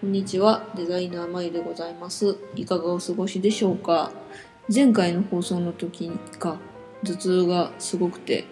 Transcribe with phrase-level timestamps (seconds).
[0.00, 2.36] こんにちは、デザイナーまゆでございます。
[2.54, 4.12] いかがお過ごしでしょうか？
[4.72, 6.60] 前回の放送の時か、
[7.02, 8.44] 頭痛がすごくて、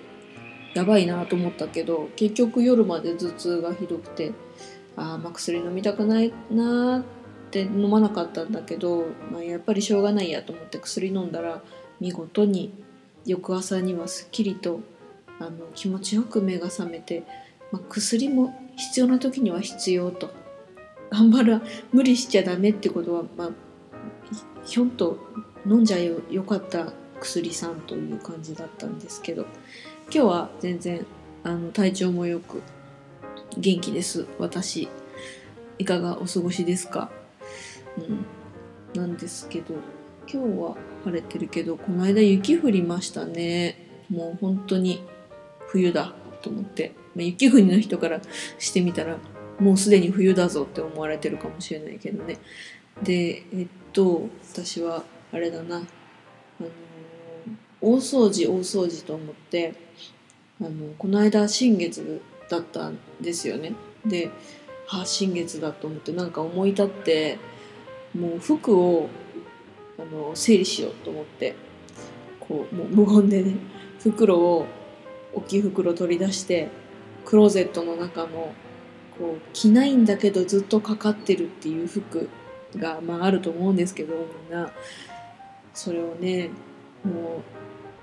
[0.74, 4.32] やばいなと思ったけど、結局夜まで頭痛がひどくて、
[4.96, 7.04] ああ、まあ薬飲みたくないなっ
[7.52, 11.62] て飲まなかったんだけど、まあ、やっぱりしょうがないやと思って薬飲んだら、
[12.00, 12.74] 見事に
[13.24, 14.80] 翌朝にはすっきりと
[15.38, 17.22] あの気持ちよく目が覚めて、
[17.70, 20.44] まあ、薬も必要な時には必要と。
[21.10, 23.50] 頑張ら無理しちゃダメってことは、まあ、
[24.64, 25.18] ひょんと
[25.66, 29.42] 飲んじゃよよかった薬さんという感じだったんですけど
[30.04, 31.06] 今日は全然
[31.44, 32.62] あの体調もよく
[33.56, 34.26] 元気です。
[34.38, 34.88] 私
[35.78, 37.10] いかがお過ごしですか？
[37.96, 38.26] うん。
[39.00, 39.74] なんですけど
[40.30, 44.04] 今日は晴れてるけどこの間雪降りましたね。
[44.10, 45.02] もう本当に
[45.68, 48.20] 冬だと思って、まあ、雪国の人から
[48.58, 49.18] してみたら
[49.58, 52.38] もうすでに冬だぞって思われてるかもしれないけどね。
[53.02, 55.76] でえっと私はあれだな。
[55.76, 55.80] あ
[56.62, 56.68] の
[57.80, 59.74] 大掃除大掃除と思って
[60.60, 63.74] あのこの間新月だったんですよね。
[64.04, 64.30] で
[64.88, 67.38] あ新月だと思ってなんか思い立って
[68.14, 69.08] もう服を
[69.98, 71.54] あの整理しようと思って
[72.40, 73.56] こうもう無言でね
[74.00, 74.66] 袋を
[75.34, 76.68] 大きい袋取り出して
[77.24, 78.52] クローゼットの中の
[79.18, 82.28] こう着ないんだけどずっとかかってるっていう服
[82.76, 84.72] が、まあ、あると思うんですけどみんな。
[85.76, 86.48] それをね
[87.04, 87.42] も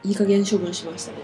[0.03, 1.17] ういい加減処分しましたね。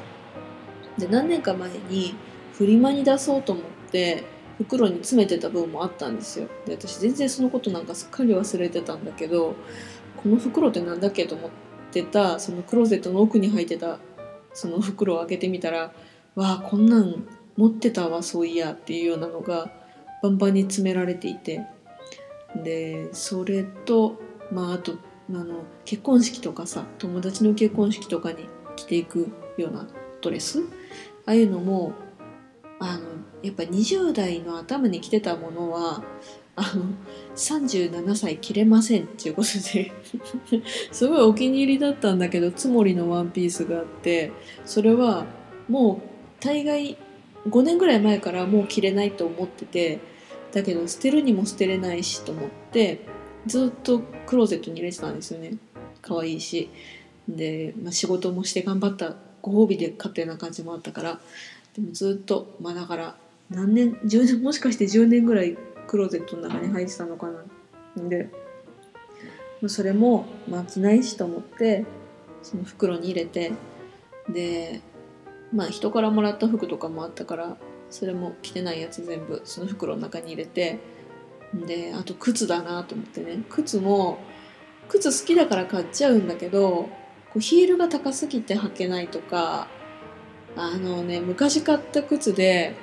[0.97, 2.15] で何年か前に
[2.53, 4.25] フリマに出そうと思って
[4.57, 6.47] 袋に詰めてた分もあったんですよ。
[6.65, 9.55] で私全然そのことなんかすっかり忘れてたんだけど
[10.17, 11.51] この袋ってなんだっけと思っ
[11.91, 13.99] てたそのクローゼットの奥に入ってた
[14.53, 15.93] その袋を開けてみたら
[16.35, 17.27] わあこんなん
[17.57, 19.71] 持ってたわそういやっていうようなのが
[20.21, 21.65] バンバンに詰められていて。
[22.63, 24.19] でそれと
[24.51, 24.93] まああと
[25.29, 29.87] あの結婚式とかさ友達の結婚式とかに着ていくような
[30.21, 30.59] ドレス？
[31.25, 31.93] ああいうのも
[32.79, 33.03] あの
[33.43, 36.03] やっぱ20代の頭に着てたものは
[36.55, 36.85] あの
[37.35, 39.91] 37歳着れませんっていうことで。
[40.91, 44.31] すごいお気に入りだったんだけどつもりのワンピースがあって
[44.65, 45.25] それは
[45.67, 46.97] もう大概
[47.47, 49.99] 5年ぐらい前からもう着れないと思ってて
[50.51, 53.05] だけど捨てるにも捨てれないしと思って
[53.45, 55.53] ずっとクローゼットに入れてたんですよね。
[56.01, 56.69] 可愛いし。
[57.27, 61.19] で、まあ、仕事もして頑張ったご褒美で買ったような感じもあったから
[61.75, 63.17] でもずっとまあだから
[63.49, 65.57] 何年10年もしかして10年ぐらい
[65.87, 68.09] クローゼットの中に入ってたのかな。
[68.09, 68.29] で
[69.67, 71.85] それもまあ着ないしと思って
[72.41, 73.51] その袋に入れて
[74.29, 74.81] で
[75.53, 77.57] まあ人からもらった服とかもあったから
[77.89, 80.79] それも着てないやつ全部その袋の中に入れて
[81.53, 83.43] であと靴だなと思ってね。
[83.49, 84.19] 靴も
[84.87, 86.89] 靴好きだから買っちゃうんだけど
[87.31, 89.67] こうヒールが高すぎて履けないとか
[90.55, 92.75] あのね昔買った靴で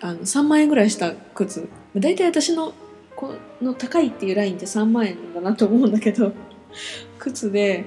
[0.00, 1.68] あの3万円ぐらいした靴。
[1.94, 2.74] 大体私の
[3.16, 6.32] この高いっていうラインって3万円だなと思うんだけど
[7.18, 7.84] 靴で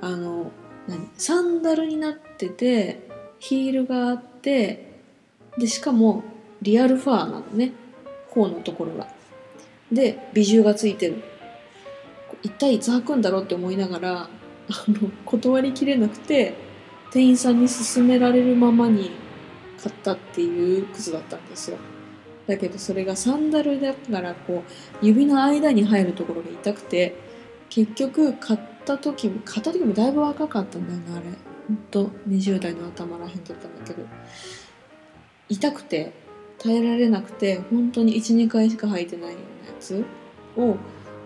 [0.00, 0.50] あの
[0.88, 3.11] 何サンダルになってて
[3.42, 4.86] ヒールがあって
[5.58, 6.22] でしかも
[6.62, 7.72] リアルファーなのね。
[8.30, 9.08] 甲のところが。
[9.90, 11.16] で美獣がついてる。
[12.44, 14.28] 一体いつ履くんだろうって思いながらあ
[14.86, 16.54] の断りきれなくて
[17.10, 19.10] 店員さんに勧められるままに
[19.82, 21.78] 買ったっていう靴だったんですよ。
[22.46, 27.16] だけどそれがサンダルだからこう指の間に入るところが痛くて
[27.68, 31.51] 結局買った時も買った時もだいぶ若かったんだよねあれ。
[31.72, 34.06] ほんと20代の頭らへんだったんだけど。
[35.48, 36.12] 痛くて
[36.58, 40.04] 耐えられなくて本当に12回しか履いてないようなやつ
[40.56, 40.76] を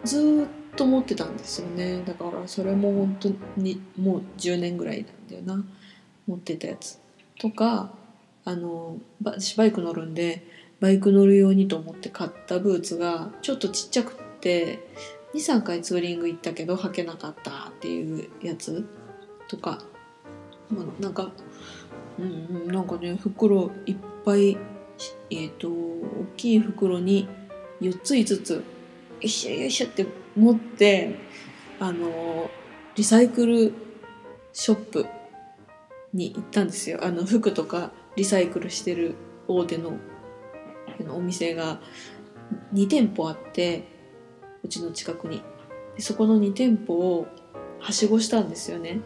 [0.04, 2.02] ずっと持ってたんですよね。
[2.04, 5.64] だからそれも本当にもう10年ぐらいなんだよな。
[6.26, 6.98] 持ってたやつ。
[7.38, 7.92] とか
[8.44, 10.46] あの私バイク乗るんで
[10.80, 14.80] バイク乗るようにと思って買ったブーツがちょっとちっちゃくって
[15.34, 18.86] 23回ツーリング行ったけど履けなかったっていうやつ
[19.48, 19.82] とか、
[20.70, 21.30] まあ、なんか
[22.18, 24.56] うんなんかね袋いっぱい
[25.30, 27.28] えっ、と大きい袋に
[27.80, 28.62] 4つ5つよ
[29.20, 31.16] いしょよいしょって持って
[31.78, 32.50] あの
[32.94, 33.72] リサイクル
[34.52, 35.06] ショップ
[36.12, 37.00] に行ったんですよ。
[37.02, 39.14] あの服とかリサイクルしてる
[39.48, 39.92] 大手の
[41.00, 41.80] のお店が
[42.72, 43.86] 2店舗あって
[44.64, 45.42] うちの近くに。
[45.98, 47.26] そこの2店舗を
[47.78, 49.00] はしごしたんですよね。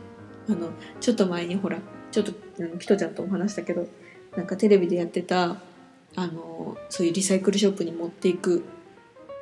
[0.51, 0.71] あの
[1.01, 1.79] ちょっと前にほら
[2.11, 3.87] ちょっとあのピトちゃんとも話したけど
[4.37, 5.57] なんかテレビでやってた
[6.17, 8.65] あのそういうリサイクルショップに持っていく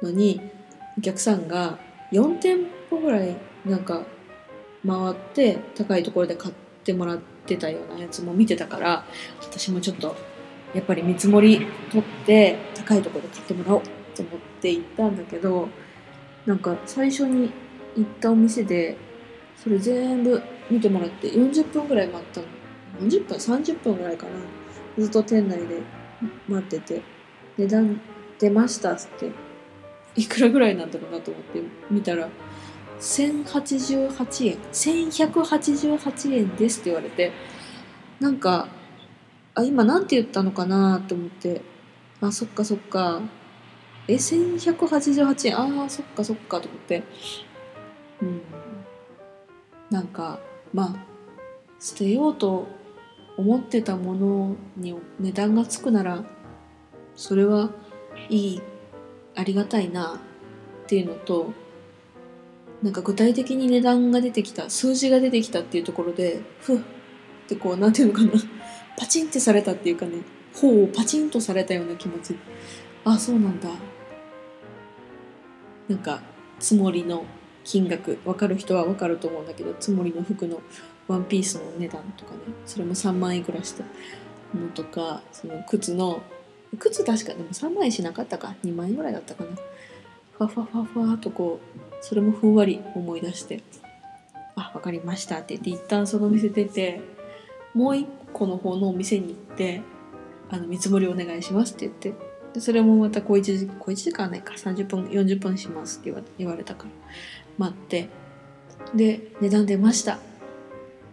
[0.02, 0.40] のに
[0.98, 1.78] お客さんが
[2.12, 4.02] 4店舗ぐらいなんか
[4.86, 9.04] 回って高いところで買ってもらってたようなやつも見てたから
[9.40, 10.14] 私もちょっと
[10.74, 13.82] やっぱり見積もり取って高いところで買ってもらおう
[14.14, 15.68] と思って行ったんだけど
[16.46, 17.50] なんか最初に
[17.96, 18.96] 行ったお店で
[19.56, 22.46] それ全部見てもらって40分ぐらい待ったの。
[23.00, 24.32] 40分30分ぐらいかな。
[24.98, 25.82] ずっと店内で
[26.48, 27.02] 待ってて。
[27.56, 28.00] 値段
[28.38, 29.30] 出ましたっつって。
[30.16, 32.28] いくらぐらいなんだろうなと思って見たら。
[33.00, 34.58] 1088円。
[34.72, 37.32] 1188円ですって言われて。
[38.20, 38.68] なんか
[39.54, 41.62] あ今なんて言ったのかなと思って。
[42.20, 43.20] あそっかそっか。
[44.06, 45.58] え1188円。
[45.58, 47.02] ああそっかそっかと思って。
[48.22, 48.42] うん。
[49.90, 50.40] なんか
[50.72, 50.96] まあ
[51.80, 52.66] 捨てようと
[53.36, 56.24] 思ってたものに値段がつくなら
[57.14, 57.70] それは
[58.28, 58.62] いい
[59.36, 60.20] ありがたいな
[60.84, 61.52] っていうのと
[62.82, 68.30] なんか具体的に値段が出てきた数字が出てきたっていうところでふっってこうなんていうのかな。
[68.98, 70.18] パチンってされたっていうかね
[70.52, 72.36] 頬をパチンとされたような気持ち。
[73.04, 73.70] あそうなんだ。
[75.88, 76.20] なんか
[76.60, 77.24] つもりの
[77.68, 80.62] 金額分かる人は分かると思うんだけどつもりの服の
[81.06, 83.84] ワンピースの値段とかねそれも3万円くらいした
[84.58, 86.22] のとかその靴の
[86.78, 89.50] 靴確かでも3万円しなかったか2万円ぐらいだったかな。
[90.38, 93.60] ファファファファとこうそれもふんわり思い出して
[94.56, 97.02] 「あ分かりました」って言って一旦その店出て
[97.74, 99.82] もう一個の方のお店に行って
[100.48, 102.14] 「あの見積もりお願いします」って言って
[102.54, 106.90] でそれもまた小1時小1時間ないか30分40分しますって言われたから。
[107.58, 108.08] 待って。
[108.94, 110.18] で値段出ました。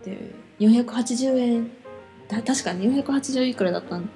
[0.03, 1.71] で480円。
[2.27, 4.09] だ確かに480いくらだったん。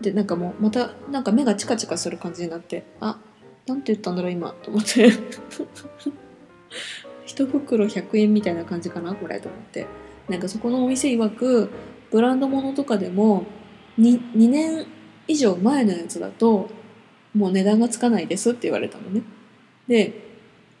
[0.00, 2.84] でなんかもうまたなんか目がチカチカする感じになって。
[3.00, 3.18] あ
[3.66, 4.50] なんて言ったんだろう今。
[4.62, 5.10] と思って。
[7.24, 9.86] 一袋100円みたいな感じかなこれと思って。
[10.28, 11.70] なんかそこのお店曰く
[12.10, 13.44] ブランド物とかでも
[13.98, 14.86] 2, 2年
[15.26, 16.68] 以上前のやつだと
[17.34, 19.22] もう値段がつかないですって言われたのね。
[19.88, 20.12] で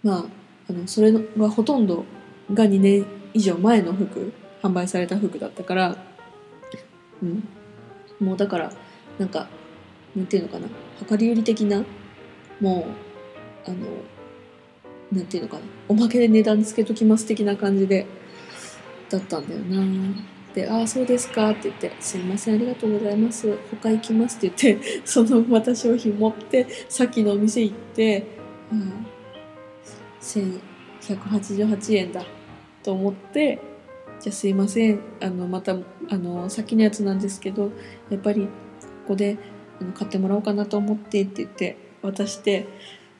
[0.02, 0.24] まあ
[0.68, 1.20] あのそれが
[1.50, 2.04] ほとんど
[2.52, 4.32] が2年以上前の服
[4.62, 5.96] 販売された服だったから
[7.22, 7.48] うん。
[8.20, 8.72] もうだから
[9.18, 9.48] なんか
[10.14, 10.68] なんていうのかな。
[11.10, 11.84] 量り売り的な
[12.60, 12.86] も
[13.66, 13.76] うあの
[15.12, 15.62] なんていうのかな。
[15.88, 18.06] おまけで値段つけときます的な感じで
[19.10, 20.22] だったんだよな。
[20.54, 23.56] で「ああそうですか」って言って「すいませんありがとうございます。
[23.70, 28.24] 他行きます」って言ってそのまた商品持ってさっきのお店行って
[28.72, 29.06] 「うん、
[30.24, 32.24] 1188円だ」
[32.82, 33.60] と思って
[34.20, 35.00] 「じゃあすいません。
[35.20, 35.76] あのまた
[36.10, 37.70] あの先のやつなんですけど
[38.10, 38.48] やっぱりこ
[39.08, 39.36] こで
[39.80, 42.66] あの買ってもらおうかなと思って」って言って渡して。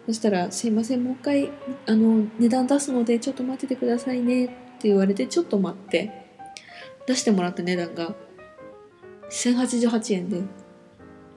[0.06, 1.50] そしたら「すいませんもう一回
[1.86, 6.24] あの値段出すのでちょっと待っててくださいね」って言われてちょっと待って。
[7.06, 8.14] 出してもらった値段が
[9.30, 10.42] 1088円で「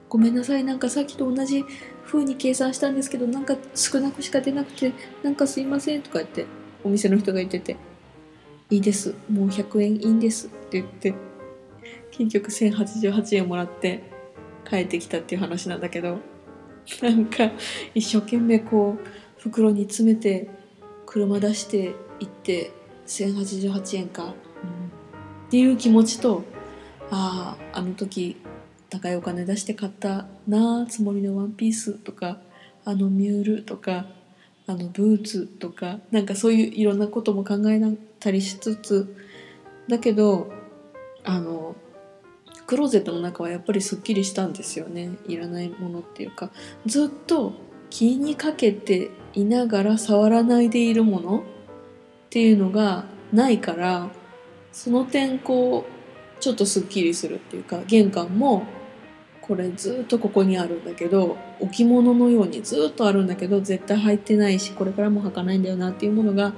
[0.08, 0.64] ごめんなさい。
[0.64, 1.64] なんかさっきと同じ
[2.06, 6.46] 風に計算したんですけどなんか少なくしか出なくてなんかすいません」とか言って
[6.82, 7.76] お店の人が言ってて
[8.70, 9.14] 「いいです。
[9.30, 11.14] もう100円いいんです」って言って
[12.10, 14.02] 結局1088円もらって
[14.68, 16.18] 帰ってきたっていう話なんだけど
[17.02, 17.50] なんか
[17.94, 20.48] 一生懸命こう袋に詰めて
[21.06, 22.72] 車出して行って
[23.06, 24.34] 1088円か、
[25.46, 26.42] っていう気持ちと
[27.10, 28.36] あああの時
[28.90, 32.38] 高いお金出して買ったなつもりのワンピースとか
[32.84, 34.06] あのミュールとか
[34.66, 37.80] あのブーツとかなんかそういういろんなことも考え
[38.20, 39.16] たりしつつ
[39.88, 40.52] だけど
[41.24, 41.76] あの
[42.66, 45.12] クローゼットの中はやっぱりすっきりしたんですよね。
[45.26, 46.50] いらないものっていうか。
[46.84, 47.54] ずっと
[47.88, 51.42] 気にかけていながら触らないでいるものっ
[52.28, 54.10] ていうのがないから
[54.70, 55.97] その点こう
[56.40, 58.64] ちょっとすっきりするっていうか玄関も
[59.40, 66.52] これずっとここにあるんだけど置物のようにずっとあるんだけど絶対入ってないしこれからも履かないんだよなっていうものが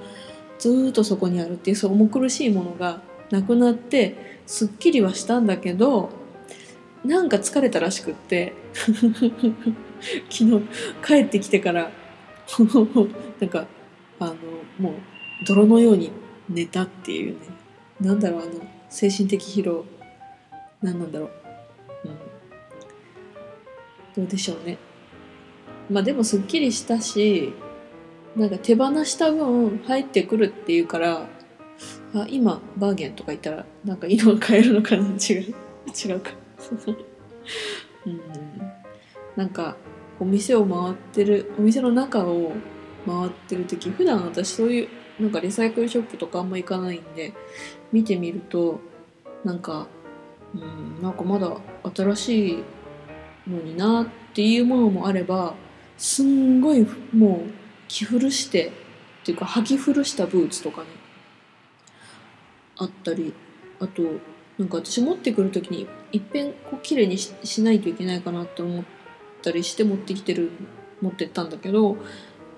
[0.59, 6.11] ずっとそこにあるっていうそう重苦しいものがなくなってすっきりはしたんだけど
[7.05, 10.63] なんか疲れたらしくって 昨日
[11.07, 11.91] 帰ってきてから
[13.41, 13.67] なんか
[14.19, 14.35] あの
[14.79, 14.93] もう
[15.47, 16.11] 泥のように
[16.49, 17.39] 寝たっていうね。
[18.01, 18.51] なんだろうあの
[18.91, 19.85] 精神的疲労
[20.83, 21.31] 何なんだろう、
[22.05, 22.15] うん、
[24.17, 24.79] どうでしょうね。
[25.89, 27.53] まあでもすっきりしたし
[28.37, 31.27] なんか手放した分入ってくるっていうから
[32.15, 35.55] あ今バーゲンとか言ったらなんか色が変えるのかな違う。
[35.89, 36.31] 違うか。
[38.07, 38.21] うん。
[39.37, 39.77] なんか
[40.19, 42.53] お店を回ってるお店の中を
[43.07, 44.89] 回ってる時普段私そういう
[45.21, 47.35] なんかリサイクルショップとかあんま行かないんで
[47.93, 48.81] 見てみると
[49.45, 49.87] なんか
[50.55, 51.57] うんなんかまだ
[51.95, 52.65] 新しい
[53.47, 55.55] のになっていうものもあれば
[55.99, 57.51] すんごいもう
[57.89, 58.73] 着古して
[59.23, 60.87] っていうか履き古したブーツとかね
[62.79, 63.35] あったり
[63.81, 64.03] あと
[64.59, 68.85] なんか私持ってくる時にいっぺんこう綺麗にししないといけないかなって思っ
[69.43, 70.51] たりして持ってきてる
[71.03, 71.97] 持ってったんだけど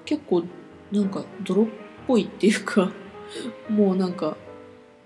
[0.04, 0.44] 結構
[0.92, 1.66] なんか泥っ
[2.06, 2.92] ぽいっていうか
[3.68, 4.36] もうなんか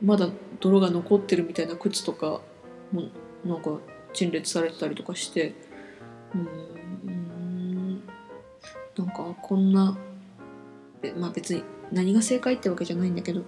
[0.03, 0.29] まだ
[0.61, 2.41] 泥が残ってるみたいな靴とか
[2.93, 3.03] も
[3.45, 3.79] なんか
[4.13, 5.55] 陳列されてたりとかして
[6.35, 8.03] うん
[8.97, 9.97] なんかこんな
[11.19, 11.63] まあ別に
[11.93, 13.43] 何が正解ってわけじゃないんだけど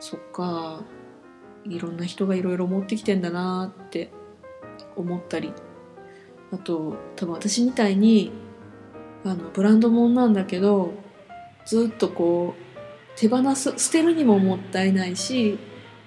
[0.00, 0.82] そっか
[1.64, 4.10] いろんな人がいろいろ持ってきてんだなって
[4.96, 5.52] 思ったり
[6.52, 8.32] あと多分私みたいに
[9.24, 10.92] あのブランド物なんだけど
[11.68, 15.58] ずっとこう手放す捨てるにももったいないし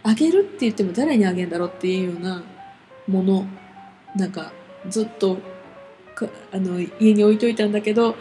[0.01, 2.44] あげるって言っても誰にあげんだろうっていうような
[3.08, 3.46] もの。
[4.15, 4.51] なんか
[4.89, 5.38] ずっと
[6.51, 8.15] あの家に置いといたんだけど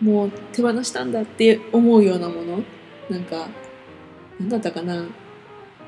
[0.00, 2.62] もう手放したんだって思うようなもの。
[3.10, 3.48] なんか
[4.38, 5.04] 何だったかな、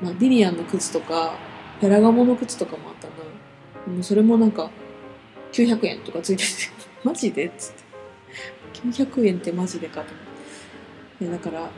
[0.01, 1.37] まあ、ディリアンの靴とか
[1.79, 3.13] フェラガモの靴とかもあったな。
[3.93, 4.69] もうそれもなんか
[5.53, 6.49] 900円とかついてて。
[7.05, 7.45] マジで？
[7.45, 7.83] っつって。
[8.91, 10.22] 900円ってマジでかと思
[11.21, 11.69] いやだから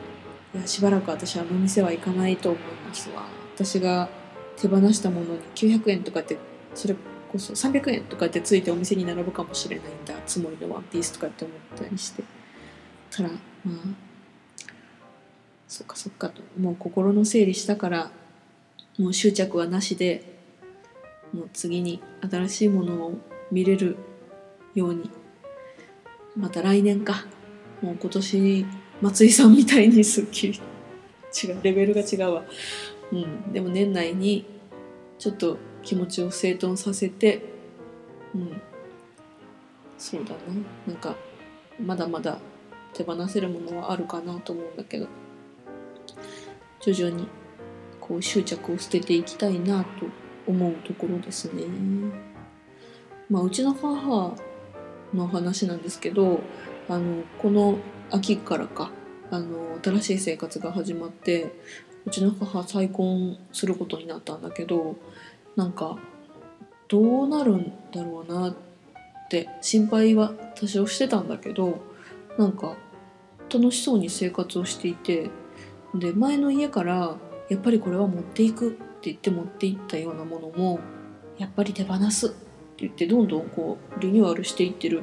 [0.54, 3.26] いやしばらく私あの店は行かないと思いますわ。
[3.54, 4.08] 私が
[4.56, 6.36] 手放したものに900円とかって
[6.74, 6.94] それ
[7.30, 12.22] こそ300円とかってついてお店に並ぶかもしれないんだつもりのワンピースとかって思ったりして。
[13.10, 13.36] たらま
[13.72, 13.76] あ
[15.68, 18.10] そっかそっかともう心の整理したから
[18.98, 20.36] もう執着はなしで
[21.32, 23.14] もう次に新しいものを
[23.50, 23.96] 見れる
[24.74, 25.10] ように
[26.36, 27.26] また来年か。
[27.82, 28.66] もう今年
[29.00, 30.60] 松井さんみたいにすっきり。
[31.44, 31.58] 違う。
[31.62, 32.44] レベルが違うわ。
[33.12, 33.52] うん。
[33.52, 34.46] でも年内に
[35.18, 37.42] ちょっと気持ちを整頓させて
[38.34, 38.62] うん。
[39.98, 40.38] そうだな。
[40.86, 41.16] なんか
[41.80, 42.38] まだまだ
[42.94, 45.06] 手放せるものはあるかなと思うんだけど。
[46.80, 47.26] 徐々に
[48.00, 50.06] こう執着を捨てていきたいなと
[50.46, 51.64] 思うところですね。
[53.28, 54.36] まあ、うちの母
[55.12, 56.40] の話なんですけど
[56.88, 57.78] あのこの
[58.10, 58.90] 秋からか。
[59.30, 61.52] あの新しい生活が始まって
[62.06, 64.96] うちの母再婚することになったんだけど
[65.56, 65.98] なんか
[66.88, 68.56] どうなるんだろうなっ
[69.28, 71.80] て心配は多少してたんだけど
[72.38, 72.76] なんか
[73.52, 75.30] 楽しそうに生活をしていて
[75.94, 77.16] で前の家から
[77.48, 80.78] やっぱりこれは持っていくって言って持っていったようなものも
[81.38, 82.36] やっぱり手放すって
[82.78, 85.02] 言ってどんどんこうリニューアルしていってる。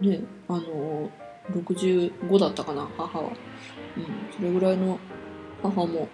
[0.00, 1.10] ねあの
[1.50, 3.24] 65だったかな母は、
[3.96, 4.98] うん、それぐらいの
[5.62, 6.08] 母も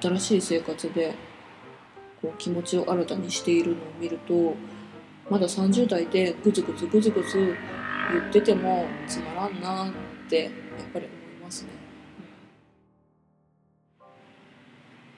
[0.00, 1.14] 新しい生活で
[2.20, 4.54] こう気持ちを新たにしているのを見ると
[5.30, 7.56] まだ30代でグツグツグツグツ
[8.12, 9.92] 言っててもつまらんなっ
[10.28, 10.52] てやっ
[10.92, 11.70] ぱり思いますね。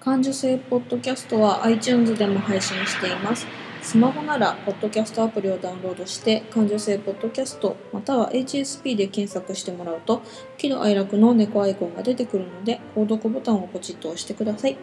[0.01, 3.47] 感受性ポッドキャストは iTunes でも配信しています。
[3.85, 10.23] スマホなら、ポッドキャストアプリをダウンロードして、感受性ポッドキャスト、または HSP で検索してもらうと、
[10.57, 14.79] 喜怒哀楽の猫アイコンが出てくるので、購読ボタンをポチッと押してください。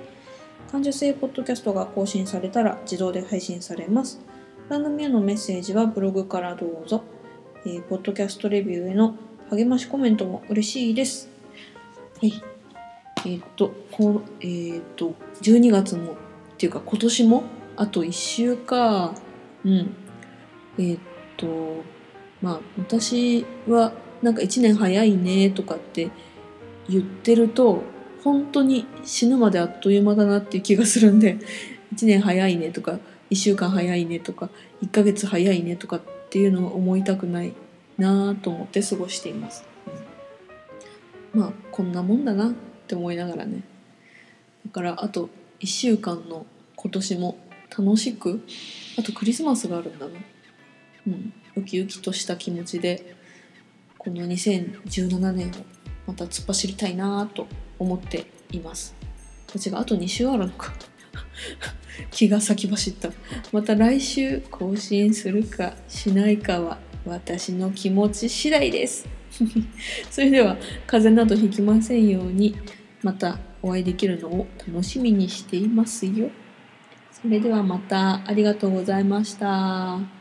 [0.71, 4.21] 感受性ポッドキャストが更新されたら自動で配信されます。
[4.69, 7.03] 番組へのメッセージはブログからどうぞ。
[7.65, 9.15] えー、ポッドキャストレビューへの
[9.49, 11.27] 励ましコメントも嬉しいです。
[12.21, 12.33] はい。
[13.25, 16.15] えーっと、こう、えーっと、12月も、っ
[16.57, 17.43] ていうか今年も、
[17.81, 19.15] あと1週か、
[19.65, 19.95] うん。
[20.77, 20.99] えーっ
[21.35, 21.83] と、
[22.39, 26.11] まあ、私は、なんか1年早いねとかって
[26.87, 27.81] 言ってると、
[28.23, 31.39] 本当に死ぬまであっという間だなっていう気がするんで、
[31.95, 32.99] 1年早いねとか、
[33.31, 34.51] 1週間早いねとか、
[34.83, 37.53] 1ヶ月早いねとかっていうのを思いたくない
[37.97, 39.65] なぁと思って過ごしています。
[41.33, 42.53] まあ、こんなもんだなっ
[42.87, 43.63] て思いながらね。
[44.67, 46.45] だから、あと1週間の
[46.75, 47.37] 今年も
[47.77, 48.41] 楽しく、
[48.97, 50.11] あとクリスマスがあるんだな。
[51.07, 51.33] うん。
[51.55, 53.15] ウキウキとした気持ちで、
[53.97, 55.51] この2017年を
[56.07, 57.47] また突っ走りたいなと
[57.79, 58.95] 思っています。
[59.51, 60.73] こちらあと2週あるのか。
[62.11, 63.11] 気が先走った。
[63.51, 69.07] また来週更新するかしないかは私の気持ち次第です。
[70.09, 72.55] それでは風邪などひきませんように
[73.01, 76.29] またお会いできるのを楽しみにしていますよ。
[77.21, 80.20] それではまたありがとうございました。